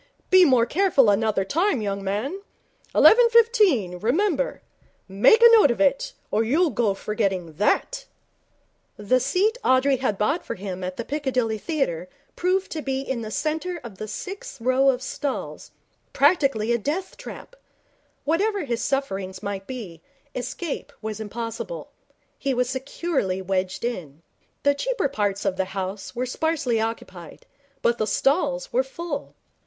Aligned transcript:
Be 0.31 0.45
more 0.45 0.65
careful 0.65 1.11
another 1.11 1.45
time, 1.45 1.79
young 1.79 2.03
man. 2.03 2.41
Eleven 2.95 3.29
fifteen, 3.29 3.99
remember. 3.99 4.63
Make 5.07 5.43
a 5.43 5.49
note 5.51 5.69
of 5.69 5.79
it, 5.79 6.13
or 6.31 6.43
you'll 6.43 6.71
go 6.71 6.95
forgetting 6.95 7.53
that.' 7.57 8.05
The 8.97 9.19
seat 9.19 9.59
Audrey 9.63 9.97
had 9.97 10.17
bought 10.17 10.43
for 10.43 10.55
him 10.55 10.83
at 10.83 10.97
the 10.97 11.05
Piccadilly 11.05 11.59
Theatre 11.59 12.09
proved 12.35 12.71
to 12.71 12.81
be 12.81 13.01
in 13.01 13.21
the 13.21 13.29
centre 13.29 13.79
of 13.83 13.99
the 13.99 14.07
sixth 14.07 14.59
row 14.59 14.89
of 14.89 15.03
stalls 15.03 15.69
practically 16.13 16.71
a 16.71 16.79
death 16.79 17.15
trap. 17.15 17.55
Whatever 18.23 18.63
his 18.65 18.81
sufferings 18.83 19.43
might 19.43 19.67
be, 19.67 20.01
escape 20.33 20.91
was 21.03 21.19
impossible. 21.19 21.91
He 22.39 22.55
was 22.55 22.67
securely 22.67 23.39
wedged 23.39 23.85
in. 23.85 24.23
The 24.63 24.73
cheaper 24.73 25.07
parts 25.09 25.45
of 25.45 25.57
the 25.57 25.65
house 25.77 26.15
were 26.15 26.25
sparsely 26.25 26.81
occupied, 26.81 27.45
but 27.83 27.99
the 27.99 28.07
stalls 28.07 28.73
were 28.73 28.81
full. 28.83 29.35